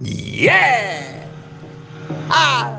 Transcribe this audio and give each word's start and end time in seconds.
Yeah. 0.00 1.26
Ah. 2.28 2.75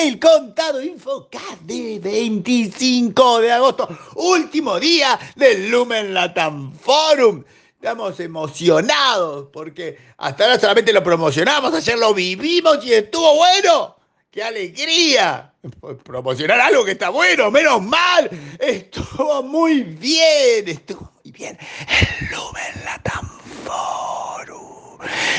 Infomail 0.00 0.18
contado? 0.18 0.82
Infocast 0.82 1.60
de 1.62 1.98
25 1.98 3.40
de 3.40 3.52
agosto. 3.52 3.88
Último 4.14 4.80
día 4.80 5.18
del 5.36 5.70
Lumen 5.70 6.14
Latam 6.14 6.72
Forum. 6.72 7.44
Estamos 7.74 8.18
emocionados 8.20 9.48
porque 9.52 9.98
hasta 10.18 10.44
ahora 10.44 10.58
solamente 10.58 10.92
lo 10.92 11.02
promocionamos, 11.02 11.74
ayer 11.74 11.98
lo 11.98 12.14
vivimos 12.14 12.84
y 12.84 12.94
estuvo 12.94 13.36
bueno. 13.36 13.96
¡Qué 14.30 14.42
alegría! 14.42 15.52
Promocionar 16.04 16.60
algo 16.60 16.84
que 16.84 16.92
está 16.92 17.10
bueno, 17.10 17.50
menos 17.50 17.82
mal. 17.82 18.30
Estuvo 18.58 19.42
muy 19.42 19.82
bien, 19.82 20.68
estuvo 20.68 21.12
muy 21.22 21.32
bien. 21.32 21.58
El 21.88 22.28
Lumen 22.30 22.84
Latam. 22.84 23.29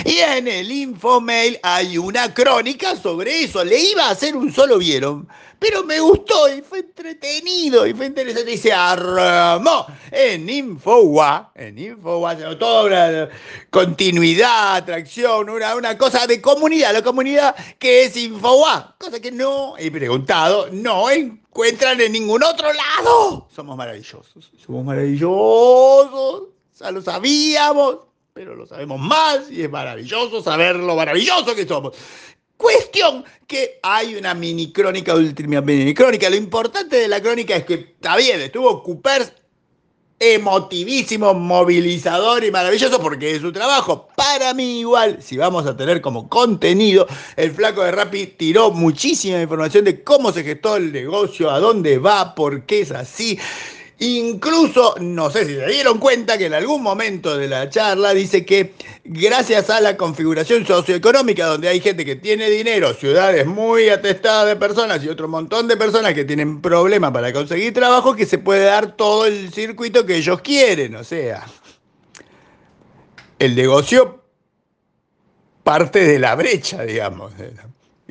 Y 0.06 0.18
en 0.18 0.48
el 0.48 0.72
Infomail 0.72 1.60
hay 1.64 1.98
una 1.98 2.34
crónica 2.34 2.96
sobre 2.96 3.44
eso. 3.44 3.64
Le 3.64 3.80
iba 3.80 4.08
a 4.08 4.12
hacer 4.12 4.36
un 4.36 4.52
solo 4.52 4.78
vieron, 4.78 5.28
pero 5.60 5.84
me 5.84 6.00
gustó 6.00 6.54
y 6.54 6.62
fue 6.62 6.80
entretenido 6.80 7.86
y 7.86 7.94
fue 7.94 8.08
interesante. 8.08 8.54
Y 8.54 8.58
se 8.58 8.74
armó 8.74 9.86
en 10.12 10.50
Infowa. 10.50 11.52
En 11.56 11.78
Infowa 11.78 12.34
notó 12.36 12.86
una 12.86 13.30
continuidad, 13.70 14.78
atracción, 14.78 15.50
una, 15.50 15.76
una 15.76 15.98
cosa 15.98 16.26
de 16.26 16.42
comunidad. 16.42 16.94
La 16.94 17.04
comunidad 17.04 17.56
que 17.78 18.06
es 18.06 18.18
Infowa. 18.18 18.96
Cosa 18.98 19.20
que 19.20 19.32
no 19.32 19.76
he 19.78 19.92
preguntado, 19.92 20.70
no 20.72 21.10
encuentran 21.10 22.02
en 22.02 22.12
ningún 22.12 22.44
otro 22.44 22.68
lado. 22.74 23.48
Somos 23.56 23.78
maravillosos. 23.78 24.52
Somos 24.66 24.84
maravillosos. 24.84 26.44
Ya 26.80 26.90
lo 26.90 27.02
sabíamos 27.02 28.11
pero 28.44 28.56
lo 28.56 28.66
sabemos 28.66 29.00
más 29.00 29.52
y 29.52 29.62
es 29.62 29.70
maravilloso 29.70 30.42
saber 30.42 30.76
lo 30.76 30.96
maravilloso 30.96 31.54
que 31.54 31.68
somos. 31.68 31.96
Cuestión 32.58 33.24
que 33.46 33.80
hay 33.84 34.16
una 34.16 34.34
mini 34.34 34.72
crónica, 34.72 35.14
última 35.14 35.62
mini 35.62 35.94
crónica. 35.94 36.28
Lo 36.28 36.38
importante 36.38 36.96
de 36.96 37.08
la 37.08 37.22
crónica 37.22 37.56
es 37.56 37.66
que 37.66 37.76
está 37.76 38.18
bien, 38.18 38.42
estuvo 38.42 38.82
Coopers 38.82 39.32
emotivísimo, 40.18 41.36
movilizador 41.36 42.44
y 42.44 42.50
maravilloso 42.50 43.00
porque 43.00 43.36
es 43.36 43.42
su 43.42 43.52
trabajo. 43.52 44.08
Para 44.16 44.56
mí 44.56 44.80
igual, 44.80 45.22
si 45.22 45.38
vamos 45.38 45.68
a 45.68 45.78
tener 45.78 46.02
como 46.02 46.28
contenido, 46.28 47.06
el 47.36 47.52
flaco 47.52 47.84
de 47.84 47.92
Rappi 47.92 48.26
tiró 48.26 48.72
muchísima 48.72 49.40
información 49.40 49.86
de 49.86 50.04
cómo 50.04 50.32
se 50.32 50.44
gestó 50.44 50.78
el 50.78 50.92
negocio, 50.92 51.52
a 51.52 51.60
dónde 51.60 52.00
va, 52.00 52.34
por 52.34 52.66
qué 52.66 52.82
es 52.82 52.92
así. 52.92 53.38
Incluso, 54.04 54.96
no 55.00 55.30
sé 55.30 55.46
si 55.46 55.54
se 55.54 55.68
dieron 55.68 56.00
cuenta 56.00 56.36
que 56.36 56.48
en 56.48 56.56
algún 56.56 56.82
momento 56.82 57.38
de 57.38 57.48
la 57.48 57.70
charla 57.70 58.16
dice 58.16 58.44
que 58.44 58.74
gracias 59.04 59.70
a 59.70 59.80
la 59.80 59.96
configuración 59.96 60.66
socioeconómica, 60.66 61.46
donde 61.46 61.68
hay 61.68 61.80
gente 61.82 62.04
que 62.04 62.16
tiene 62.16 62.50
dinero, 62.50 62.96
ciudades 62.96 63.46
muy 63.46 63.90
atestadas 63.90 64.48
de 64.48 64.56
personas 64.56 65.04
y 65.04 65.08
otro 65.08 65.28
montón 65.28 65.68
de 65.68 65.78
personas 65.78 66.16
que 66.16 66.26
tienen 66.26 66.64
problemas 66.64 67.12
para 67.12 67.32
conseguir 67.32 67.76
trabajo, 67.76 68.16
que 68.16 68.26
se 68.26 68.40
puede 68.40 68.66
dar 68.66 68.98
todo 68.98 69.28
el 69.28 69.54
circuito 69.54 70.04
que 70.04 70.16
ellos 70.16 70.42
quieren. 70.42 70.96
O 70.96 71.04
sea, 71.04 71.46
el 73.38 73.54
negocio 73.54 74.24
parte 75.62 76.00
de 76.00 76.18
la 76.18 76.34
brecha, 76.34 76.82
digamos 76.86 77.34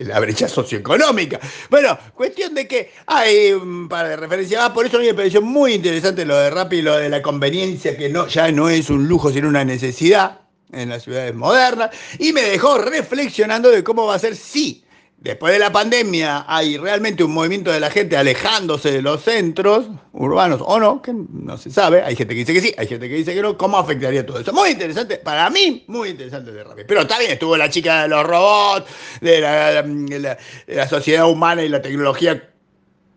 la 0.06 0.18
brecha 0.20 0.48
socioeconómica. 0.48 1.38
Bueno, 1.68 1.98
cuestión 2.14 2.54
de 2.54 2.66
que 2.66 2.92
hay 3.06 3.52
un 3.52 3.88
par 3.88 4.08
de 4.08 4.16
referencias 4.16 4.62
más, 4.62 4.70
por 4.70 4.86
eso 4.86 4.96
a 4.96 5.00
mí 5.00 5.06
me 5.06 5.14
pareció 5.14 5.42
muy 5.42 5.74
interesante 5.74 6.24
lo 6.24 6.36
de 6.36 6.50
Rappi 6.50 6.76
y 6.76 6.82
lo 6.82 6.96
de 6.96 7.08
la 7.08 7.20
conveniencia, 7.20 7.96
que 7.96 8.08
no, 8.08 8.26
ya 8.26 8.50
no 8.50 8.68
es 8.68 8.88
un 8.90 9.06
lujo, 9.06 9.30
sino 9.30 9.48
una 9.48 9.64
necesidad 9.64 10.40
en 10.72 10.88
las 10.88 11.02
ciudades 11.02 11.34
modernas, 11.34 11.90
y 12.18 12.32
me 12.32 12.42
dejó 12.42 12.78
reflexionando 12.78 13.70
de 13.70 13.82
cómo 13.84 14.06
va 14.06 14.14
a 14.14 14.18
ser 14.18 14.36
si 14.36 14.84
después 15.20 15.53
de 15.53 15.58
la 15.58 15.70
pandemia 15.70 16.44
hay 16.48 16.78
realmente 16.78 17.22
un 17.22 17.32
movimiento 17.32 17.70
de 17.70 17.78
la 17.78 17.91
gente 17.91 18.16
alejándose 18.16 18.91
de 18.91 19.03
los 19.03 19.22
centros 19.22 19.86
urbanos 20.12 20.60
o 20.64 20.81
no, 20.81 21.03
que 21.03 21.12
no 21.12 21.56
se 21.58 21.70
sabe, 21.70 22.03
hay 22.03 22.16
gente 22.16 22.34
que 22.34 22.41
dice 22.41 22.53
que 22.54 22.60
sí, 22.60 22.75
hay 22.76 22.86
gente 22.86 23.08
que 23.08 23.14
dice 23.14 23.34
que 23.34 23.42
no, 23.42 23.56
¿cómo 23.56 23.78
afectaría 23.78 24.25
todo 24.25 24.41
eso? 24.41 24.53
Muy 24.53 24.70
interesante, 24.70 25.19
para 25.19 25.48
mí, 25.50 25.84
muy 25.86 26.10
interesante 26.10 26.50
de 26.53 26.64
Rappi. 26.64 26.82
Pero 26.86 27.06
también 27.06 27.32
estuvo 27.32 27.56
la 27.56 27.69
chica 27.69 28.03
de 28.03 28.09
los 28.09 28.25
robots, 28.26 28.86
de 29.20 29.41
la, 29.41 29.82
de 29.82 30.19
la, 30.19 30.38
de 30.66 30.75
la 30.75 30.88
sociedad 30.88 31.30
humana 31.30 31.62
y 31.62 31.69
la 31.69 31.82
tecnología 31.82 32.50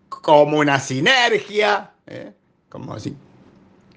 como 0.10 0.60
una 0.60 0.80
sinergia, 0.80 1.92
¿eh? 2.06 2.32
como 2.70 2.94
así 2.94 3.16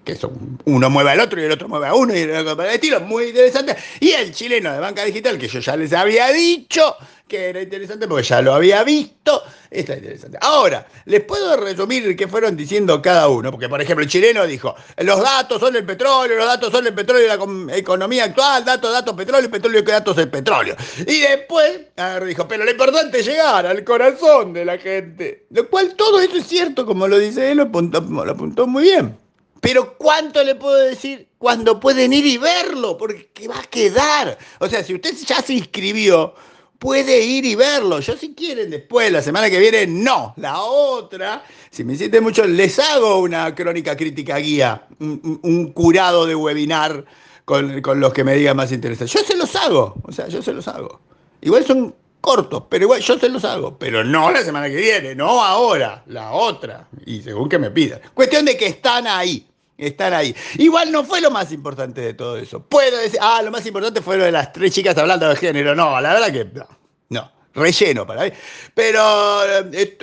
que 0.06 0.12
eso, 0.12 0.32
uno 0.64 0.88
mueve 0.88 1.10
al 1.10 1.20
otro 1.20 1.40
y 1.40 1.44
el 1.44 1.52
otro 1.52 1.68
mueve 1.68 1.88
a 1.88 1.94
uno 1.94 2.14
y 2.14 2.20
el 2.20 2.36
otro 2.36 2.56
para 2.56 2.70
el 2.70 2.76
estilo, 2.76 3.00
muy 3.00 3.24
interesante. 3.24 3.76
Y 3.98 4.12
el 4.12 4.32
chileno 4.32 4.72
de 4.72 4.78
banca 4.78 5.04
digital, 5.04 5.36
que 5.36 5.48
yo 5.48 5.58
ya 5.58 5.76
les 5.76 5.92
había 5.92 6.28
dicho 6.28 6.96
que 7.26 7.48
era 7.48 7.60
interesante 7.60 8.06
porque 8.06 8.22
ya 8.22 8.40
lo 8.40 8.54
había 8.54 8.84
visto, 8.84 9.42
está 9.68 9.96
interesante. 9.96 10.38
Ahora, 10.40 10.86
les 11.06 11.24
puedo 11.24 11.56
resumir 11.56 12.14
qué 12.16 12.28
fueron 12.28 12.56
diciendo 12.56 13.02
cada 13.02 13.28
uno, 13.28 13.50
porque 13.50 13.68
por 13.68 13.82
ejemplo 13.82 14.04
el 14.04 14.08
chileno 14.08 14.46
dijo, 14.46 14.76
los 14.98 15.20
datos 15.20 15.58
son 15.58 15.74
el 15.74 15.84
petróleo, 15.84 16.36
los 16.36 16.46
datos 16.46 16.70
son 16.70 16.86
el 16.86 16.94
petróleo 16.94 17.24
y 17.24 17.66
la 17.66 17.76
economía 17.76 18.24
actual, 18.24 18.64
datos, 18.64 18.92
datos, 18.92 19.16
petróleo, 19.16 19.50
petróleo, 19.50 19.84
que 19.84 19.90
datos 19.90 20.16
el 20.18 20.30
petróleo. 20.30 20.76
Y 21.00 21.18
después 21.18 21.80
dijo, 22.24 22.46
pero 22.46 22.64
lo 22.64 22.70
importante 22.70 23.18
es 23.18 23.26
llegar 23.26 23.66
al 23.66 23.82
corazón 23.82 24.52
de 24.52 24.64
la 24.64 24.78
gente, 24.78 25.46
lo 25.50 25.68
cual 25.68 25.96
todo 25.96 26.20
eso 26.20 26.36
es 26.36 26.46
cierto, 26.46 26.86
como 26.86 27.08
lo 27.08 27.18
dice 27.18 27.50
él, 27.50 27.56
lo 27.56 27.64
apuntó, 27.64 28.00
lo 28.00 28.30
apuntó 28.30 28.68
muy 28.68 28.84
bien. 28.84 29.25
Pero 29.60 29.96
¿cuánto 29.96 30.42
le 30.44 30.54
puedo 30.54 30.76
decir 30.76 31.28
cuando 31.38 31.80
pueden 31.80 32.12
ir 32.12 32.26
y 32.26 32.38
verlo? 32.38 32.96
Porque 32.96 33.48
va 33.48 33.58
a 33.60 33.64
quedar. 33.64 34.38
O 34.60 34.68
sea, 34.68 34.84
si 34.84 34.94
usted 34.94 35.14
ya 35.26 35.40
se 35.42 35.54
inscribió, 35.54 36.34
puede 36.78 37.22
ir 37.22 37.44
y 37.44 37.54
verlo. 37.54 38.00
Yo 38.00 38.16
si 38.16 38.34
quieren 38.34 38.70
después, 38.70 39.10
la 39.10 39.22
semana 39.22 39.50
que 39.50 39.58
viene, 39.58 39.86
no. 39.86 40.34
La 40.36 40.60
otra, 40.60 41.42
si 41.70 41.84
me 41.84 41.96
sienten 41.96 42.22
mucho, 42.22 42.44
les 42.46 42.78
hago 42.78 43.18
una 43.18 43.54
crónica 43.54 43.96
crítica 43.96 44.36
guía, 44.36 44.86
un, 45.00 45.40
un 45.42 45.72
curado 45.72 46.26
de 46.26 46.34
webinar 46.34 47.04
con, 47.44 47.80
con, 47.80 48.00
los 48.00 48.12
que 48.12 48.24
me 48.24 48.34
digan 48.34 48.56
más 48.56 48.72
interesantes. 48.72 49.12
Yo 49.12 49.26
se 49.26 49.36
los 49.36 49.54
hago, 49.56 49.94
o 50.02 50.12
sea, 50.12 50.28
yo 50.28 50.42
se 50.42 50.52
los 50.52 50.68
hago. 50.68 51.00
Igual 51.40 51.64
son 51.64 51.94
cortos, 52.26 52.64
pero 52.68 52.84
igual 52.84 53.00
yo 53.00 53.18
se 53.18 53.28
los 53.28 53.44
hago. 53.44 53.78
Pero 53.78 54.02
no 54.02 54.32
la 54.32 54.42
semana 54.42 54.68
que 54.68 54.76
viene, 54.76 55.14
no 55.14 55.42
ahora, 55.42 56.02
la 56.06 56.32
otra. 56.32 56.88
Y 57.06 57.22
según 57.22 57.48
que 57.48 57.58
me 57.58 57.70
pidan. 57.70 58.00
Cuestión 58.12 58.44
de 58.44 58.56
que 58.56 58.66
están 58.66 59.06
ahí. 59.06 59.46
Están 59.78 60.12
ahí. 60.12 60.34
Igual 60.58 60.90
no 60.90 61.04
fue 61.04 61.20
lo 61.20 61.30
más 61.30 61.52
importante 61.52 62.00
de 62.00 62.14
todo 62.14 62.36
eso. 62.36 62.60
Puedo 62.60 62.98
decir, 62.98 63.20
ah, 63.22 63.40
lo 63.42 63.50
más 63.52 63.64
importante 63.64 64.02
fue 64.02 64.16
lo 64.16 64.24
de 64.24 64.32
las 64.32 64.52
tres 64.52 64.72
chicas 64.72 64.98
hablando 64.98 65.28
de 65.28 65.36
género. 65.36 65.74
No, 65.74 66.00
la 66.00 66.14
verdad 66.14 66.32
que 66.32 66.44
no. 66.52 66.66
no 67.10 67.32
relleno 67.54 68.06
para 68.06 68.24
mí. 68.24 68.32
Pero 68.74 69.44
eh, 69.44 69.96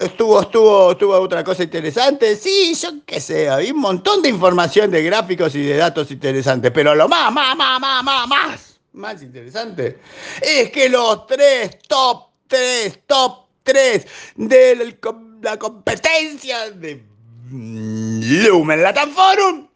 estuvo, 0.00 0.42
estuvo, 0.42 0.92
estuvo 0.92 1.14
otra 1.18 1.42
cosa 1.42 1.62
interesante. 1.62 2.36
Sí, 2.36 2.74
yo 2.80 2.90
qué 3.06 3.20
sé, 3.20 3.48
hay 3.48 3.70
un 3.70 3.80
montón 3.80 4.20
de 4.20 4.28
información 4.28 4.90
de 4.90 5.02
gráficos 5.02 5.54
y 5.54 5.62
de 5.62 5.76
datos 5.78 6.10
interesantes. 6.10 6.70
Pero 6.72 6.94
lo 6.94 7.08
más, 7.08 7.32
más, 7.32 7.56
más, 7.56 7.80
más, 7.80 8.04
más, 8.04 8.28
más, 8.28 8.73
más 8.94 9.22
interesante 9.22 9.98
es 10.40 10.70
que 10.70 10.88
los 10.88 11.26
tres 11.26 11.78
top 11.86 12.28
tres, 12.46 13.00
top 13.06 13.46
tres 13.62 14.06
de 14.36 14.96
la 15.42 15.58
competencia 15.58 16.70
de 16.70 17.02
Lumen 17.50 18.82
Latam 18.82 19.12
Forum 19.12 19.68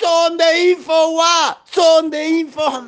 son 0.00 0.36
de 0.36 0.70
Infowa, 0.70 1.62
son 1.70 2.10
de 2.10 2.28
Info. 2.28 2.86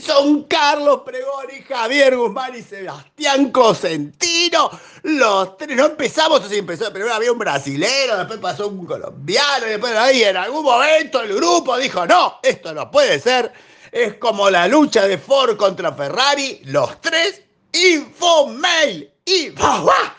Son 0.00 0.44
Carlos 0.44 1.00
Pregón 1.04 1.46
y 1.56 1.62
Javier 1.62 2.16
Guzmán 2.16 2.54
y 2.54 2.62
Sebastián 2.62 3.50
Cosentino. 3.50 4.70
Los 5.02 5.56
tres, 5.56 5.76
no 5.76 5.86
empezamos 5.86 6.42
así, 6.44 6.58
empezó, 6.58 6.92
primero 6.92 7.12
había 7.12 7.32
un 7.32 7.38
brasilero, 7.38 8.16
después 8.18 8.38
pasó 8.38 8.68
un 8.68 8.86
colombiano, 8.86 9.66
y 9.66 9.70
después 9.70 9.96
ahí 9.96 10.22
en 10.22 10.36
algún 10.36 10.62
momento 10.62 11.20
el 11.22 11.34
grupo 11.34 11.76
dijo, 11.76 12.06
no, 12.06 12.38
esto 12.42 12.72
no 12.72 12.88
puede 12.88 13.18
ser. 13.18 13.52
Es 13.92 14.14
como 14.14 14.50
la 14.50 14.68
lucha 14.68 15.06
de 15.06 15.18
Ford 15.18 15.56
contra 15.56 15.92
Ferrari, 15.92 16.60
los 16.64 17.00
tres, 17.00 17.42
Infomail, 17.72 19.10
Infowa. 19.24 20.16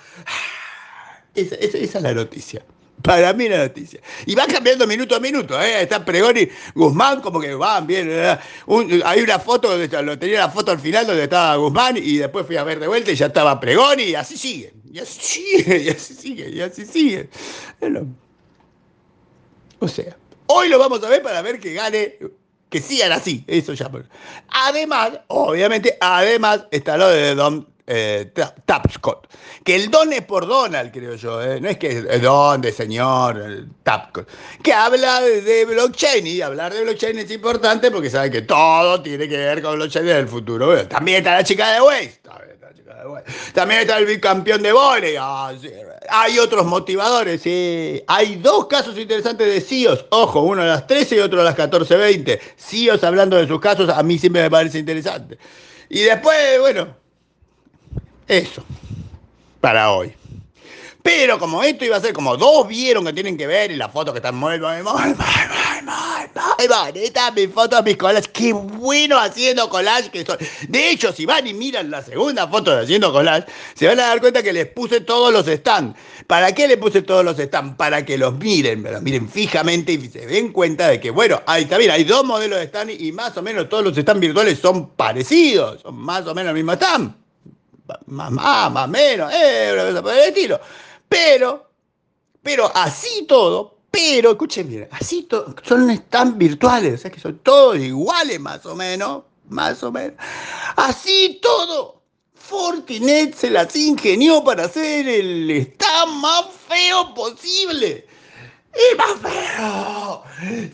Esa, 1.35 1.55
esa, 1.55 1.77
esa, 1.77 1.97
es 1.97 2.03
la 2.03 2.13
noticia. 2.13 2.63
Para 3.01 3.31
mí 3.33 3.47
la 3.47 3.59
noticia. 3.59 4.01
Y 4.25 4.35
va 4.35 4.45
cambiando 4.45 4.85
minuto 4.85 5.15
a 5.15 5.19
minuto, 5.19 5.59
¿eh? 5.61 5.83
Está 5.83 6.03
Pregoni, 6.03 6.47
Guzmán, 6.75 7.21
como 7.21 7.39
que 7.39 7.53
van 7.55 7.87
bien. 7.87 8.09
hay 9.05 9.21
una 9.21 9.39
foto, 9.39 9.77
lo 9.77 10.19
tenía 10.19 10.39
la 10.39 10.49
foto 10.49 10.71
al 10.71 10.79
final 10.79 11.07
donde 11.07 11.23
estaba 11.23 11.55
Guzmán 11.55 11.95
y 11.97 12.17
después 12.17 12.45
fui 12.45 12.57
a 12.57 12.63
ver 12.63 12.79
de 12.79 12.87
vuelta 12.87 13.11
y 13.11 13.15
ya 13.15 13.27
estaba 13.27 13.59
Pregoni 13.59 14.03
y 14.03 14.15
así 14.15 14.37
siguen. 14.37 14.81
Y 14.91 14.99
así 14.99 15.19
siguen, 15.21 15.81
y 15.85 15.89
así 15.89 16.13
siguen, 16.13 16.57
y 16.57 16.61
así 16.61 16.85
siguen. 16.85 17.29
o 19.79 19.87
sea, 19.87 20.17
hoy 20.47 20.67
lo 20.67 20.77
vamos 20.77 21.01
a 21.03 21.09
ver 21.09 21.21
para 21.21 21.41
ver 21.41 21.59
que 21.59 21.73
gane 21.73 22.17
que 22.69 22.81
sigan 22.81 23.11
así, 23.11 23.43
eso 23.47 23.73
ya. 23.73 23.89
Además, 24.49 25.19
obviamente, 25.27 25.97
además 25.99 26.65
está 26.71 26.97
lo 26.97 27.09
de 27.09 27.35
Don 27.35 27.67
eh, 27.91 28.31
Tapscott, 28.65 29.27
que 29.63 29.75
el 29.75 29.89
don 29.89 30.13
es 30.13 30.21
por 30.21 30.45
Donald, 30.47 30.91
creo 30.91 31.15
yo, 31.15 31.41
eh, 31.41 31.59
no 31.59 31.69
es 31.69 31.77
que 31.77 32.05
es 32.07 32.21
don 32.21 32.61
de 32.61 32.71
señor 32.71 33.65
Tapscott, 33.81 34.29
que 34.61 34.71
habla 34.71 35.21
de 35.21 35.65
blockchain 35.65 36.27
y 36.27 36.39
hablar 36.41 36.71
de 36.71 36.83
blockchain 36.83 37.17
es 37.17 37.31
importante 37.31 37.89
porque 37.89 38.11
sabe 38.11 38.29
que 38.29 38.43
todo 38.43 39.01
tiene 39.01 39.27
que 39.27 39.37
ver 39.37 39.63
con 39.63 39.75
blockchain 39.75 40.07
en 40.07 40.17
el 40.17 40.27
futuro. 40.27 40.87
también 40.87 41.17
está 41.17 41.33
la 41.33 41.43
chica 41.43 41.73
de 41.73 41.81
Waze, 41.81 42.21
también 43.53 43.81
está 43.81 43.97
el 43.97 44.05
bicampeón 44.05 44.61
de 44.61 44.71
volei. 44.71 45.15
Ah, 45.19 45.53
Hay 46.09 46.39
otros 46.39 46.65
motivadores. 46.65 47.41
Sí. 47.41 48.01
Hay 48.07 48.35
dos 48.37 48.67
casos 48.67 48.97
interesantes 48.97 49.47
de 49.47 49.61
CIOs. 49.61 50.05
Ojo, 50.09 50.41
uno 50.41 50.61
a 50.61 50.65
las 50.65 50.87
13 50.87 51.17
y 51.17 51.19
otro 51.19 51.41
a 51.41 51.43
las 51.43 51.55
14.20. 51.55 52.39
CIOs 52.57 53.03
hablando 53.03 53.37
de 53.37 53.47
sus 53.47 53.59
casos, 53.59 53.89
a 53.89 54.03
mí 54.03 54.17
siempre 54.17 54.41
me 54.41 54.49
parece 54.51 54.79
interesante. 54.79 55.37
Y 55.89 56.01
después, 56.01 56.59
bueno, 56.59 56.95
eso, 58.27 58.63
para 59.59 59.91
hoy. 59.91 60.18
Pero 61.01 61.39
como 61.39 61.63
esto 61.63 61.85
iba 61.85 61.95
a 61.95 62.01
ser 62.01 62.11
como 62.11 62.35
dos 62.35 62.67
vieron 62.67 63.05
que 63.05 63.13
tienen 63.13 63.37
que 63.37 63.47
ver 63.47 63.71
y 63.71 63.77
la 63.77 63.87
foto 63.87 64.11
que 64.11 64.19
están 64.19 64.35
muy, 64.35 64.59
muy, 64.59 64.83
muy, 64.83 64.83
muy, 64.83 65.15
muy, 65.15 67.03
está 67.03 67.31
mi 67.31 67.47
foto, 67.47 67.81
mis 67.83 67.95
collages. 67.95 68.27
Qué 68.27 68.51
bueno 68.51 69.17
haciendo 69.17 69.69
collage 69.69 70.09
que 70.09 70.25
son. 70.25 70.37
De 70.67 70.89
hecho, 70.89 71.13
si 71.13 71.25
van 71.25 71.47
y 71.47 71.53
miran 71.53 71.89
la 71.89 72.03
segunda 72.03 72.47
foto 72.49 72.75
de 72.75 72.83
haciendo 72.83 73.13
collage, 73.13 73.47
se 73.75 73.87
van 73.87 73.99
a 74.01 74.07
dar 74.07 74.19
cuenta 74.19 74.43
que 74.43 74.51
les 74.51 74.67
puse 74.67 74.99
todos 74.99 75.31
los 75.31 75.45
stands. 75.45 75.97
¿Para 76.27 76.53
qué 76.53 76.67
les 76.67 76.77
puse 76.77 77.01
todos 77.01 77.23
los 77.23 77.37
stands? 77.37 77.77
Para 77.77 78.03
que 78.03 78.17
los 78.17 78.33
miren, 78.37 78.83
los 78.83 79.01
miren 79.01 79.29
fijamente 79.29 79.93
y 79.93 80.09
se 80.09 80.27
den 80.27 80.51
cuenta 80.51 80.89
de 80.89 80.99
que, 80.99 81.11
bueno, 81.11 81.41
ahí 81.45 81.63
está, 81.63 81.77
mira, 81.77 81.93
hay 81.93 82.03
dos 82.03 82.25
modelos 82.25 82.59
de 82.59 82.65
stand 82.65 82.91
y 82.91 83.11
más 83.13 83.37
o 83.37 83.41
menos 83.41 83.69
todos 83.69 83.85
los 83.85 83.95
stands 83.95 84.19
virtuales 84.19 84.59
son 84.59 84.89
parecidos, 84.89 85.81
son 85.81 85.95
más 85.95 86.27
o 86.27 86.35
menos 86.35 86.49
el 86.49 86.55
mismo 86.55 86.73
stand 86.73 87.13
más, 88.05 88.31
más, 88.31 88.71
más 88.71 88.89
menos, 88.89 89.31
eh, 89.33 89.71
una 89.73 89.83
cosa 89.85 90.01
por 90.01 90.13
el 90.13 90.19
estilo. 90.19 90.59
Pero, 91.09 91.69
pero 92.41 92.71
así 92.75 93.25
todo, 93.27 93.79
pero, 93.91 94.31
escuchen 94.31 94.69
bien, 94.69 94.87
así 94.91 95.23
todo, 95.23 95.55
son 95.63 95.93
stands 95.95 96.37
virtuales, 96.37 96.93
o 96.93 96.97
sea 96.97 97.11
que 97.11 97.19
son 97.19 97.39
todos 97.39 97.77
iguales 97.77 98.39
más 98.39 98.65
o 98.65 98.75
menos, 98.75 99.23
más 99.49 99.81
o 99.83 99.91
menos. 99.91 100.15
Así 100.75 101.39
todo, 101.41 102.03
Fortinet 102.35 103.35
se 103.35 103.49
las 103.49 103.75
ingenió 103.75 104.43
para 104.43 104.65
hacer 104.65 105.07
el 105.07 105.49
stand 105.49 106.21
más 106.21 106.45
feo 106.67 107.13
posible. 107.13 108.07
¡Y 108.73 108.95
más 108.95 109.19
feo! 109.19 110.23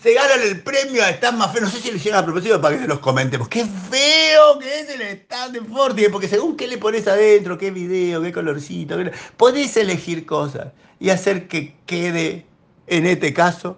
Se 0.02 0.14
ganan 0.14 0.42
el 0.42 0.62
premio 0.62 1.04
a 1.04 1.10
stand 1.12 1.38
más 1.38 1.52
feo. 1.54 1.62
No 1.62 1.70
sé 1.70 1.80
si 1.80 1.90
lo 1.90 1.98
hicieron 1.98 2.20
a 2.20 2.26
propósito 2.26 2.60
para 2.62 2.76
que 2.76 2.82
se 2.82 2.88
los 2.88 3.00
comentemos. 3.00 3.48
¡Qué 3.48 3.66
feo 3.66 4.60
que 4.60 4.80
es 4.82 4.90
el 4.90 5.02
stand 5.02 5.54
de 5.54 5.62
Fortinet! 5.62 6.12
Porque 6.12 6.28
según 6.28 6.58
qué 6.58 6.68
le 6.68 6.78
pones 6.78 7.08
adentro, 7.08 7.58
qué 7.58 7.72
video, 7.72 8.22
qué 8.22 8.34
colorcito, 8.34 8.98
podés 9.38 9.78
elegir 9.78 10.26
cosas 10.26 10.68
y 11.00 11.10
hacer 11.10 11.48
que 11.48 11.76
quede, 11.86 12.46
en 12.88 13.06
este 13.06 13.34
caso, 13.34 13.78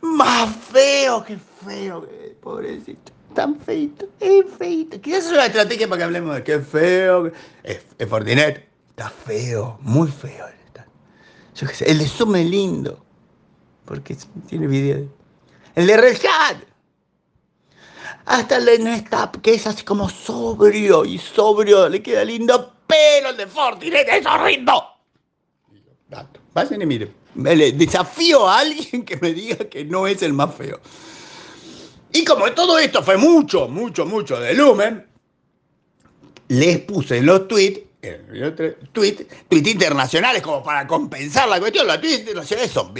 más 0.00 0.48
feo. 0.72 1.24
¡Qué 1.24 1.38
feo! 1.66 2.08
Pobrecito. 2.40 3.12
Tan 3.34 3.60
feito, 3.60 4.08
es 4.18 4.44
feito. 4.58 5.00
Quizás 5.00 5.26
es 5.26 5.32
una 5.32 5.46
estrategia 5.46 5.86
para 5.86 5.98
que 5.98 6.04
hablemos 6.04 6.34
de 6.34 6.42
qué 6.42 6.58
feo. 6.58 7.30
Es, 7.62 7.80
Fortinet. 8.08 8.68
Está 8.90 9.10
feo, 9.10 9.78
muy 9.82 10.08
feo 10.08 10.46
el 10.48 10.54
stand. 10.68 10.88
Yo 11.54 11.68
qué 11.68 11.74
sé, 11.74 11.90
el 11.90 11.98
de 11.98 12.04
es 12.04 12.46
lindo 12.46 13.09
porque 13.90 14.16
tiene 14.48 14.68
video. 14.68 15.08
El 15.74 15.88
de 15.88 15.96
Red 15.96 16.16
Hasta 18.24 18.56
el 18.56 18.64
de 18.64 18.78
Nestap, 18.78 19.38
que 19.38 19.54
es 19.54 19.66
así 19.66 19.82
como 19.82 20.08
sobrio 20.08 21.04
y 21.04 21.18
sobrio, 21.18 21.88
le 21.88 22.00
queda 22.00 22.24
lindo, 22.24 22.72
pero 22.86 23.30
el 23.30 23.36
de 23.36 23.48
Fortinet 23.48 24.08
es 24.08 24.24
horrible. 24.26 24.72
Vayan 26.54 26.82
y 26.82 26.86
miren. 26.86 27.12
desafío 27.76 28.48
a 28.48 28.60
alguien 28.60 29.04
que 29.04 29.16
me 29.16 29.34
diga 29.34 29.56
que 29.68 29.84
no 29.84 30.06
es 30.06 30.22
el 30.22 30.34
más 30.34 30.54
feo. 30.54 30.78
Y 32.12 32.24
como 32.24 32.48
todo 32.52 32.78
esto 32.78 33.02
fue 33.02 33.16
mucho, 33.16 33.66
mucho, 33.66 34.06
mucho 34.06 34.38
de 34.38 34.54
Lumen, 34.54 35.04
les 36.46 36.78
puse 36.78 37.16
en 37.16 37.26
los 37.26 37.48
tweets 37.48 37.89
tweet, 38.92 39.26
tweet 39.48 39.68
internacionales 39.68 40.42
como 40.42 40.62
para 40.62 40.86
compensar 40.86 41.48
la 41.48 41.60
cuestión, 41.60 41.86
la 41.86 42.00
tweet 42.00 42.20
internacionales 42.20 42.70
son 42.70 42.94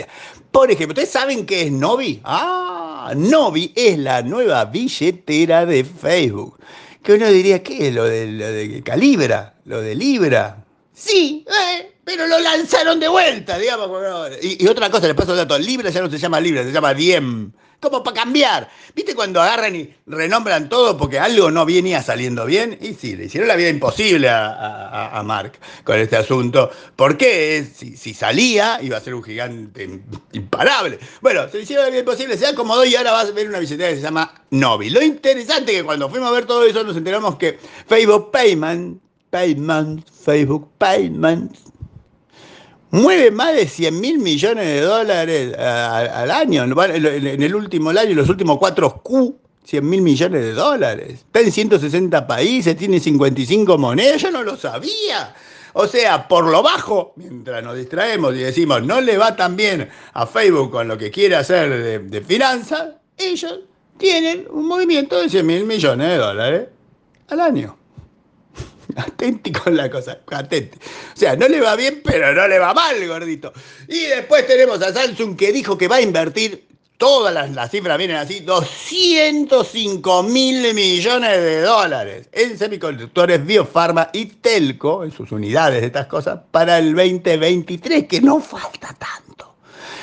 Por 0.50 0.70
ejemplo, 0.70 0.93
¿ustedes 0.93 1.11
saben 1.11 1.47
qué 1.47 1.62
es 1.62 1.73
Novi? 1.73 2.20
Ah, 2.25 3.12
Novi 3.17 3.73
es 3.75 3.99
la 3.99 4.23
nueva 4.23 4.64
billetera 4.67 5.64
de 5.64 5.85
Facebook. 5.85 6.58
Que 7.02 7.14
uno 7.14 7.29
diría, 7.29 7.62
¿qué 7.62 7.88
es 7.88 7.94
lo 7.94 8.05
de, 8.05 8.26
lo 8.26 8.47
de 8.47 8.82
Calibra? 8.82 9.55
¿Lo 9.64 9.81
de 9.81 9.94
Libra? 9.94 10.64
Sí, 10.93 11.47
eh, 11.49 11.93
pero 12.05 12.26
lo 12.26 12.38
lanzaron 12.38 13.00
de 13.00 13.08
vuelta, 13.08 13.58
digamos. 13.58 13.91
Y, 14.43 14.62
y 14.62 14.69
otra 14.69 14.91
cosa, 14.91 15.06
les 15.06 15.17
paso 15.17 15.32
el 15.32 15.38
dato, 15.38 15.58
Libra 15.58 15.88
ya 15.88 16.02
no 16.02 16.11
se 16.11 16.19
llama 16.19 16.41
Libra, 16.41 16.62
se 16.62 16.73
llama 16.73 16.93
Diem 16.93 17.52
como 17.81 18.03
para 18.03 18.23
cambiar. 18.23 18.69
¿Viste 18.94 19.15
cuando 19.15 19.41
agarran 19.41 19.75
y 19.75 19.94
renombran 20.06 20.69
todo 20.69 20.97
porque 20.97 21.19
algo 21.19 21.50
no 21.50 21.65
venía 21.65 22.03
saliendo 22.03 22.44
bien? 22.44 22.79
Y 22.81 22.94
sí, 22.94 23.17
le 23.17 23.25
hicieron 23.25 23.49
la 23.49 23.56
vida 23.56 23.71
imposible 23.71 24.29
a, 24.29 25.23
Mark 25.25 25.59
con 25.85 25.99
este 25.99 26.17
asunto. 26.17 26.71
¿Por 26.97 27.17
qué? 27.17 27.67
Si, 27.75 27.97
si, 27.97 28.15
salía, 28.15 28.79
iba 28.82 28.97
a 28.97 29.00
ser 29.00 29.15
un 29.15 29.23
gigante 29.23 30.00
imparable. 30.32 30.99
Bueno, 31.21 31.49
se 31.49 31.59
le 31.59 31.62
hicieron 31.65 31.85
la 31.85 31.91
vida 31.91 32.00
imposible, 32.00 32.37
se 32.37 32.47
acomodó 32.47 32.85
y 32.85 32.94
ahora 32.97 33.12
vas 33.12 33.29
a 33.29 33.32
ver 33.32 33.49
una 33.49 33.59
billetera 33.59 33.91
que 33.91 33.97
se 33.97 34.03
llama 34.03 34.43
Novi. 34.50 34.91
Lo 34.91 35.03
interesante 35.03 35.73
es 35.73 35.79
que 35.79 35.85
cuando 35.85 36.09
fuimos 36.09 36.29
a 36.29 36.33
ver 36.33 36.47
todo 36.47 36.65
eso 36.65 36.83
nos 36.85 36.97
enteramos 36.97 37.37
que 37.37 37.59
Facebook 37.87 38.31
Payment, 38.31 39.00
Payment, 39.31 40.09
Facebook 40.11 40.71
Payment, 40.79 41.56
mueve 42.90 43.31
más 43.31 43.54
de 43.54 43.66
100 43.66 44.00
mil 44.00 44.19
millones 44.19 44.66
de 44.66 44.81
dólares 44.81 45.54
eh, 45.56 45.62
al 45.62 46.31
año. 46.31 46.64
En 46.64 47.42
el 47.42 47.54
último 47.54 47.90
año, 47.90 48.14
los 48.14 48.28
últimos 48.28 48.58
cuatro 48.58 49.00
Q, 49.02 49.37
100 49.64 49.88
mil 49.88 50.02
millones 50.02 50.42
de 50.42 50.52
dólares. 50.52 51.12
Está 51.12 51.40
en 51.40 51.52
160 51.52 52.26
países, 52.26 52.76
tiene 52.76 53.00
55 53.00 53.78
monedas. 53.78 54.23
Yo 54.23 54.30
no 54.30 54.42
lo 54.42 54.56
sabía. 54.56 55.35
O 55.73 55.87
sea, 55.87 56.26
por 56.26 56.47
lo 56.47 56.62
bajo, 56.62 57.12
mientras 57.16 57.62
nos 57.62 57.76
distraemos 57.76 58.35
y 58.35 58.38
decimos 58.38 58.82
no 58.82 59.00
le 59.00 59.16
va 59.16 59.37
tan 59.37 59.56
bien 59.56 59.88
a 60.14 60.26
Facebook 60.26 60.73
con 60.73 60.88
lo 60.88 60.99
que 60.99 61.12
quiere 61.12 61.37
hacer 61.37 61.70
de, 61.70 61.99
de 62.00 62.20
finanzas, 62.23 62.88
ellos 63.16 63.61
tienen 63.97 64.47
un 64.50 64.66
movimiento 64.66 65.20
de 65.20 65.28
100 65.28 65.47
mil 65.47 65.64
millones 65.64 66.09
de 66.09 66.16
dólares 66.16 66.68
al 67.28 67.40
año. 67.40 67.79
Atenti 68.97 69.52
con 69.52 69.76
la 69.76 69.90
cosa, 69.90 70.18
atenti. 70.30 70.78
O 70.78 71.16
sea, 71.16 71.37
no 71.37 71.49
le 71.49 71.61
va 71.61 71.76
bien, 71.76 72.02
pero 72.04 72.32
no 72.32 72.49
le 72.49 72.59
va 72.59 72.75
mal, 72.75 73.06
gordito. 73.06 73.52
Y 73.88 74.06
después 74.06 74.47
tenemos 74.47 74.82
a 74.82 74.92
Samsung 74.92 75.37
que 75.37 75.52
dijo 75.52 75.76
que 75.76 75.88
va 75.88 75.97
a 75.97 76.00
invertir, 76.00 76.70
todas 77.00 77.32
las, 77.32 77.70
cifras 77.70 77.97
vienen 77.97 78.18
así, 78.18 78.40
205 78.40 80.23
mil 80.25 80.75
millones 80.75 81.30
de 81.30 81.62
dólares 81.62 82.28
en 82.30 82.59
semiconductores, 82.59 83.44
biofarma 83.44 84.11
y 84.12 84.26
telco, 84.26 85.02
en 85.02 85.11
sus 85.11 85.32
unidades 85.32 85.80
de 85.80 85.87
estas 85.87 86.06
cosas, 86.06 86.40
para 86.50 86.78
el 86.78 86.94
2023, 86.94 88.06
que 88.06 88.20
no 88.20 88.38
falta 88.38 88.94
tanto. 88.99 89.56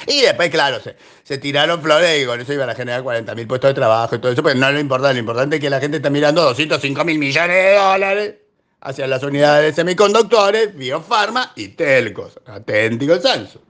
Y 0.08 0.22
después, 0.22 0.50
claro, 0.50 0.80
se, 0.80 0.96
se 1.22 1.38
tiraron 1.38 1.84
flores 1.84 2.24
y 2.24 2.26
con 2.26 2.42
eso 2.42 2.52
iban 2.52 2.72
a 2.72 2.74
generar 2.74 3.04
40 3.04 3.36
mil 3.36 3.46
puestos 3.46 3.70
de 3.70 3.74
trabajo 3.76 4.16
y 4.16 4.20
todo 4.20 4.32
eso, 4.32 4.42
pero 4.42 4.58
no 4.58 4.72
lo 4.72 4.80
importante, 4.80 5.14
lo 5.14 5.20
importante 5.20 5.58
es 5.58 5.62
que 5.62 5.70
la 5.70 5.80
gente 5.80 5.98
está 5.98 6.10
mirando 6.10 6.42
205 6.42 7.06
mil 7.06 7.20
millones 7.20 7.56
de 7.56 7.76
dólares 7.76 8.36
hacia 8.82 9.08
las 9.08 9.24
unidades 9.24 9.76
de 9.76 9.82
semiconductores, 9.82 10.76
biofarma 10.76 11.52
y 11.56 11.70
telcos. 11.70 12.40
Aténtico 12.46 13.20
Samsung. 13.20 13.64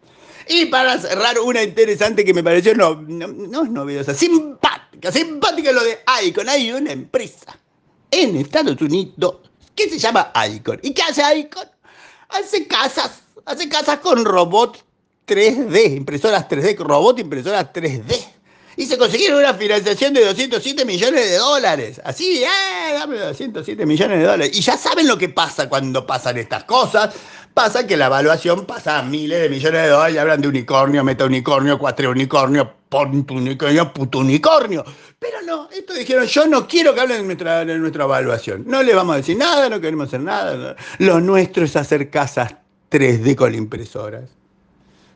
Y 0.49 0.65
para 0.67 0.97
cerrar, 0.97 1.39
una 1.39 1.61
interesante 1.61 2.23
que 2.23 2.33
me 2.33 2.43
pareció, 2.43 2.73
no, 2.73 2.95
no, 2.95 3.63
es 3.63 3.69
novedosa, 3.69 4.13
simpática, 4.13 5.11
simpática 5.11 5.71
lo 5.71 5.83
de 5.83 5.99
Icon. 6.23 6.47
Hay 6.47 6.71
una 6.71 6.91
empresa 6.91 7.57
en 8.11 8.37
Estados 8.37 8.79
Unidos 8.81 9.37
que 9.75 9.89
se 9.89 9.99
llama 9.99 10.31
Icon. 10.49 10.79
¿Y 10.83 10.93
qué 10.93 11.01
hace 11.03 11.37
Icon? 11.37 11.67
Hace 12.29 12.65
casas, 12.67 13.21
hace 13.45 13.67
casas 13.67 13.99
con 13.99 14.23
robots 14.23 14.83
3D, 15.27 15.97
impresoras 15.97 16.47
3D, 16.47 16.77
robot 16.77 17.19
impresoras 17.19 17.71
3D. 17.73 18.36
Y 18.77 18.85
se 18.85 18.97
consiguieron 18.97 19.39
una 19.39 19.55
financiación 19.55 20.13
de 20.13 20.23
207 20.23 20.85
millones 20.85 21.31
de 21.31 21.37
dólares. 21.37 21.99
Así, 22.03 22.43
¡eh! 22.43 22.93
Dame 22.93 23.17
207 23.17 23.85
millones 23.87 24.19
de 24.19 24.25
dólares. 24.25 24.51
Y 24.55 24.61
ya 24.61 24.77
saben 24.77 25.07
lo 25.07 25.17
que 25.17 25.29
pasa 25.29 25.67
cuando 25.67 26.05
pasan 26.05 26.37
estas 26.37 26.63
cosas. 26.65 27.13
Pasa 27.55 27.87
que 27.87 27.97
la 27.97 28.05
evaluación 28.05 28.65
pasa 28.65 28.99
a 28.99 29.01
miles 29.01 29.41
de 29.41 29.49
millones 29.49 29.81
de 29.81 29.87
dólares 29.87 30.15
y 30.15 30.19
hablan 30.19 30.41
de 30.41 30.47
unicornio, 30.47 31.03
meta 31.03 31.25
unicornio, 31.25 31.79
cuatro 31.79 32.11
unicornio, 32.11 32.71
ponto 32.87 33.33
unicornio, 33.33 33.91
puto 33.91 34.19
unicornio. 34.19 34.85
Pero 35.17 35.41
no, 35.41 35.67
esto 35.71 35.95
dijeron, 35.95 36.27
yo 36.27 36.45
no 36.45 36.67
quiero 36.67 36.93
que 36.93 37.01
hablen 37.01 37.17
de 37.17 37.23
nuestra, 37.23 37.65
de 37.65 37.79
nuestra 37.79 38.03
evaluación. 38.03 38.63
No 38.67 38.83
le 38.83 38.93
vamos 38.93 39.15
a 39.15 39.17
decir 39.17 39.37
nada, 39.37 39.69
no 39.69 39.81
queremos 39.81 40.09
hacer 40.09 40.21
nada. 40.21 40.75
Lo 40.99 41.19
nuestro 41.19 41.65
es 41.65 41.75
hacer 41.75 42.11
casas 42.11 42.53
3D 42.91 43.35
con 43.35 43.55
impresoras. 43.55 44.36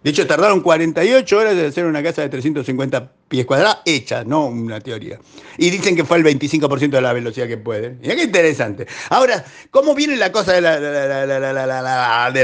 De 0.03 0.09
hecho, 0.09 0.25
tardaron 0.25 0.61
48 0.61 1.37
horas 1.37 1.53
en 1.53 1.65
hacer 1.65 1.85
una 1.85 2.01
casa 2.01 2.23
de 2.23 2.29
350 2.29 3.11
pies 3.27 3.45
cuadrados 3.45 3.77
hecha, 3.85 4.23
no 4.23 4.47
una 4.47 4.79
teoría. 4.79 5.19
Y 5.57 5.69
dicen 5.69 5.95
que 5.95 6.03
fue 6.03 6.17
el 6.17 6.23
25% 6.23 6.89
de 6.89 7.01
la 7.01 7.13
velocidad 7.13 7.47
que 7.47 7.57
pueden. 7.57 7.99
Qué 7.99 8.23
interesante. 8.23 8.87
Ahora, 9.09 9.45
¿cómo 9.69 9.93
viene 9.93 10.15
la 10.15 10.31
cosa 10.31 10.53
de 10.53 10.61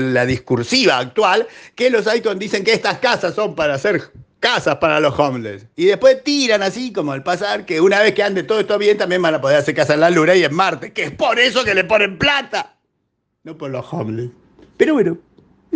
la, 0.02 0.26
discursiva 0.26 1.00
actual? 1.00 1.48
Que 1.74 1.90
los 1.90 2.06
icons 2.14 2.38
dicen 2.38 2.64
que 2.64 2.74
estas 2.74 3.00
casas 3.00 3.34
son 3.34 3.56
para 3.56 3.74
hacer 3.74 4.12
casas 4.40 4.76
para 4.76 5.00
los 5.00 5.18
homeless. 5.18 5.66
Y 5.76 5.86
después 5.86 6.24
tiran 6.24 6.62
así 6.62 6.94
como 6.94 7.12
al 7.12 7.24
pasar 7.24 7.66
que 7.66 7.82
una 7.82 8.00
vez 8.02 8.14
que 8.14 8.22
ande 8.22 8.44
todo 8.44 8.60
esto 8.60 8.78
bien, 8.78 9.00
también 9.00 9.22
van 9.24 9.34
a 9.34 9.42
poder 9.42 9.58
hacer 9.58 9.74
casas 9.74 9.96
en 9.96 10.02
la 10.02 10.12
Luna 10.12 10.36
y 10.36 10.44
en 10.44 10.54
Marte, 10.54 10.94
que 10.94 11.06
es 11.06 11.12
por 11.12 11.40
eso 11.40 11.64
que 11.64 11.74
le 11.74 11.86
ponen 11.86 12.20
plata. 12.20 12.78
No 13.44 13.58
por 13.58 13.72
los 13.72 13.92
homeless. 13.92 14.30
Pero 14.78 14.94
bueno, 14.94 15.18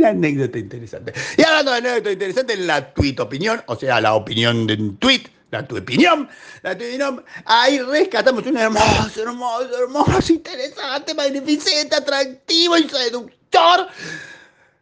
la 0.01 0.09
anécdota 0.09 0.57
interesante. 0.59 1.13
Y 1.37 1.43
hablando 1.43 1.71
de 1.71 1.77
anécdota 1.77 2.11
interesante, 2.11 2.57
la 2.57 2.93
tweet 2.93 3.15
opinión, 3.19 3.61
o 3.67 3.75
sea, 3.75 4.01
la 4.01 4.13
opinión 4.15 4.67
de 4.67 4.73
un 4.73 4.97
tweet, 4.97 5.23
la 5.51 5.67
tu 5.67 5.77
opinión, 5.77 6.27
la 6.63 6.77
tu 6.77 6.83
opinión, 6.83 7.23
ahí 7.45 7.79
rescatamos 7.79 8.45
un 8.45 8.57
hermoso, 8.57 9.21
hermoso, 9.21 9.77
hermoso, 9.77 10.33
interesante, 10.33 11.13
magnificente, 11.13 11.95
atractivo 11.95 12.77
y 12.77 12.89
seductor 12.89 13.87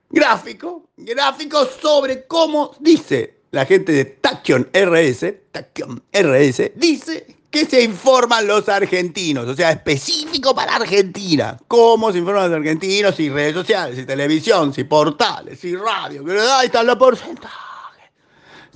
gráfico, 0.09 0.89
gráfico 0.97 1.65
sobre 1.81 2.25
cómo 2.25 2.75
dice 2.79 3.35
la 3.51 3.65
gente 3.65 3.91
de 3.91 4.05
Tachyon 4.05 4.69
RS, 4.73 5.33
Tachyon 5.51 6.03
RS, 6.13 6.71
dice 6.75 7.38
que 7.49 7.65
se 7.65 7.81
informan 7.83 8.45
los 8.45 8.69
argentinos, 8.69 9.47
o 9.47 9.55
sea, 9.55 9.71
específico 9.71 10.53
para 10.53 10.75
Argentina. 10.75 11.57
¿Cómo 11.67 12.11
se 12.11 12.19
informan 12.19 12.49
los 12.51 12.59
argentinos? 12.59 13.15
Si 13.15 13.29
redes 13.29 13.53
sociales, 13.53 13.97
si 13.97 14.05
televisión, 14.05 14.73
si 14.73 14.83
portales, 14.83 15.59
si 15.59 15.75
radio. 15.75 16.23
Ahí 16.57 16.67
están 16.67 16.85
los 16.85 16.97
porcentajes. 16.97 17.57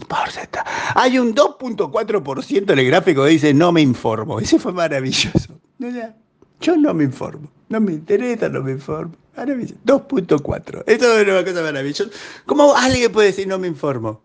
Porcentaje. 0.07 0.69
Hay 0.95 1.19
un 1.19 1.35
2.4% 1.35 2.71
en 2.71 2.79
el 2.79 2.87
gráfico 2.87 3.23
que 3.23 3.29
dice 3.29 3.53
no 3.53 3.71
me 3.71 3.81
informo. 3.81 4.39
Ese 4.39 4.57
fue 4.57 4.73
maravilloso. 4.73 5.59
Yo 6.59 6.75
no 6.77 6.93
me 6.93 7.03
informo. 7.03 7.49
No 7.69 7.79
me 7.79 7.93
interesa, 7.93 8.49
no 8.49 8.61
me 8.61 8.71
informo. 8.71 9.15
Maravilloso. 9.37 9.75
2.4. 9.85 10.83
Esto 10.87 11.19
es 11.19 11.27
una 11.27 11.45
cosa 11.45 11.61
maravillosa. 11.61 12.09
¿Cómo 12.45 12.75
alguien 12.75 13.11
puede 13.11 13.27
decir 13.27 13.47
no 13.47 13.59
me 13.59 13.67
informo? 13.67 14.21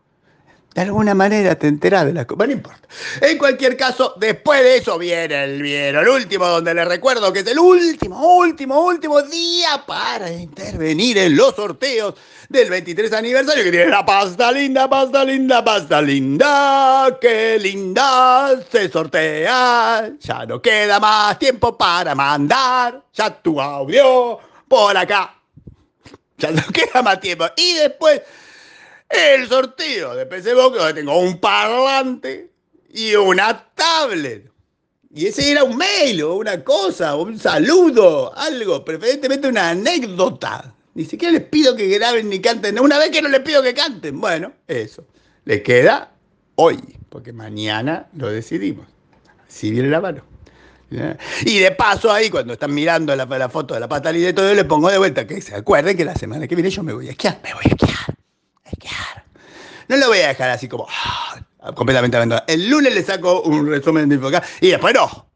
De 0.74 0.82
alguna 0.82 1.14
manera 1.14 1.56
te 1.56 1.66
enterás 1.66 2.06
de 2.06 2.12
la 2.12 2.24
cosa. 2.24 2.36
Bueno, 2.36 2.52
no 2.52 2.58
importa. 2.58 2.88
En 3.20 3.36
cualquier 3.36 3.76
caso, 3.76 4.14
después 4.16 4.62
de 4.62 4.76
eso 4.76 4.98
viene 4.98 5.42
el, 5.42 5.62
viene 5.62 5.98
el 5.98 6.08
último, 6.08 6.46
donde 6.46 6.72
les 6.74 6.86
recuerdo 6.86 7.32
que 7.32 7.40
es 7.40 7.46
el 7.46 7.58
último, 7.58 8.36
último, 8.36 8.84
último 8.84 9.20
día 9.22 9.82
para 9.86 10.30
intervenir 10.30 11.18
en 11.18 11.36
los 11.36 11.56
sorteos 11.56 12.14
del 12.48 12.70
23 12.70 13.12
aniversario 13.12 13.64
que 13.64 13.70
tiene 13.70 13.86
la 13.90 14.06
pasta 14.06 14.52
linda, 14.52 14.88
pasta 14.88 15.24
linda, 15.24 15.64
pasta 15.64 16.00
linda, 16.00 17.18
qué 17.20 17.58
linda 17.58 18.60
se 18.70 18.88
sortea. 18.88 20.12
Ya 20.20 20.46
no 20.46 20.62
queda 20.62 21.00
más 21.00 21.38
tiempo 21.38 21.76
para 21.76 22.14
mandar 22.14 23.02
ya 23.14 23.30
tu 23.30 23.60
audio 23.60 24.38
por 24.68 24.96
acá. 24.96 25.34
Ya 26.36 26.52
no 26.52 26.62
queda 26.72 27.02
más 27.02 27.20
tiempo. 27.20 27.46
Y 27.56 27.74
después 27.74 28.22
el 29.08 29.48
sorteo 29.48 30.14
de 30.14 30.26
PC 30.26 30.54
Box, 30.54 30.78
donde 30.78 30.94
tengo 30.94 31.18
un 31.18 31.38
parlante 31.38 32.50
y 32.90 33.14
una 33.14 33.66
tablet. 33.74 34.50
Y 35.14 35.26
ese 35.26 35.50
era 35.50 35.64
un 35.64 35.76
mail 35.76 36.22
o 36.22 36.36
una 36.36 36.62
cosa, 36.62 37.16
un 37.16 37.38
saludo, 37.38 38.36
algo, 38.36 38.84
preferentemente 38.84 39.48
una 39.48 39.70
anécdota. 39.70 40.74
Ni 40.94 41.04
siquiera 41.04 41.32
les 41.32 41.44
pido 41.44 41.74
que 41.76 41.86
graben 41.88 42.28
ni 42.28 42.40
canten. 42.40 42.78
Una 42.78 42.98
vez 42.98 43.10
que 43.10 43.22
no 43.22 43.28
les 43.28 43.40
pido 43.40 43.62
que 43.62 43.72
canten. 43.72 44.20
Bueno, 44.20 44.52
eso. 44.66 45.06
Les 45.44 45.62
queda 45.62 46.12
hoy, 46.56 46.78
porque 47.08 47.32
mañana 47.32 48.08
lo 48.14 48.28
decidimos. 48.28 48.86
Si 49.46 49.70
viene 49.70 49.88
la 49.88 50.00
mano. 50.00 50.22
Y 51.44 51.58
de 51.58 51.70
paso 51.72 52.10
ahí, 52.10 52.30
cuando 52.30 52.54
están 52.54 52.74
mirando 52.74 53.14
la, 53.14 53.48
foto 53.48 53.74
de 53.74 53.80
la 53.80 53.88
pata 53.88 54.12
y 54.12 54.20
de 54.20 54.32
todo, 54.32 54.52
les 54.54 54.64
pongo 54.64 54.90
de 54.90 54.98
vuelta 54.98 55.26
que 55.26 55.40
se 55.40 55.54
acuerden 55.54 55.96
que 55.96 56.04
la 56.04 56.14
semana 56.14 56.46
que 56.46 56.54
viene 56.54 56.70
yo 56.70 56.82
me 56.82 56.92
voy 56.92 57.08
a 57.08 57.12
esquiar, 57.12 57.40
me 57.44 57.54
voy 57.54 57.64
a 57.64 57.68
esquiar. 57.68 58.17
No 59.88 59.96
lo 59.96 60.08
voy 60.08 60.18
a 60.18 60.28
dejar 60.28 60.50
así 60.50 60.68
como 60.68 60.86
ah, 60.88 61.40
completamente 61.74 62.16
abandonado. 62.16 62.46
El 62.46 62.68
lunes 62.68 62.94
le 62.94 63.02
saco 63.02 63.42
un 63.42 63.68
resumen 63.68 64.08
de 64.08 64.16
Infocast 64.16 64.62
y 64.62 64.68
después 64.68 64.94
no. 64.94 65.26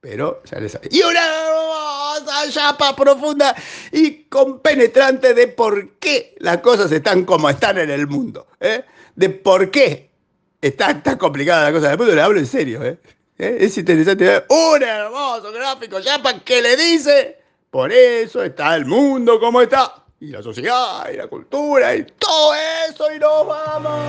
Pero 0.00 0.42
ya 0.44 0.60
les 0.60 0.78
Y 0.90 1.02
una 1.02 1.20
hermosa 1.20 2.50
chapa 2.50 2.94
profunda 2.94 3.54
y 3.90 4.24
compenetrante 4.24 5.34
de 5.34 5.48
por 5.48 5.98
qué 5.98 6.34
las 6.38 6.58
cosas 6.58 6.92
están 6.92 7.24
como 7.24 7.48
están 7.50 7.78
en 7.78 7.90
el 7.90 8.06
mundo. 8.06 8.46
¿eh? 8.60 8.84
De 9.16 9.30
por 9.30 9.70
qué 9.70 10.10
está 10.60 11.02
tan 11.02 11.16
complicada 11.16 11.64
la 11.64 11.72
cosa 11.72 11.86
en 11.86 11.92
el 11.92 11.98
mundo. 11.98 12.14
Le 12.14 12.22
hablo 12.22 12.38
en 12.38 12.46
serio. 12.46 12.84
¿eh? 12.84 12.98
¿Eh? 13.38 13.56
Es 13.60 13.76
interesante. 13.78 14.44
Un 14.48 14.82
hermoso 14.82 15.50
gráfico 15.52 16.00
chapa 16.00 16.38
que 16.40 16.62
le 16.62 16.76
dice: 16.76 17.38
Por 17.70 17.90
eso 17.90 18.44
está 18.44 18.76
el 18.76 18.84
mundo 18.84 19.40
como 19.40 19.62
está 19.62 20.03
y 20.20 20.28
la 20.28 20.42
sociedad, 20.42 21.08
y 21.12 21.16
la 21.16 21.26
cultura, 21.26 21.94
y 21.94 22.04
todo 22.18 22.54
eso, 22.88 23.12
y 23.14 23.18
nos 23.18 23.46
vamos. 23.46 24.00